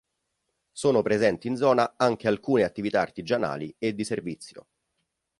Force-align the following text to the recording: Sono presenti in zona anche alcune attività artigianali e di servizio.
Sono 0.71 1.03
presenti 1.03 1.47
in 1.47 1.55
zona 1.57 1.93
anche 1.95 2.27
alcune 2.27 2.63
attività 2.63 3.01
artigianali 3.01 3.75
e 3.77 3.93
di 3.93 4.03
servizio. 4.03 4.65